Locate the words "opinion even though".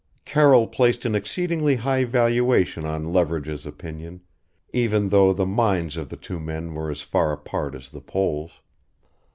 3.67-5.31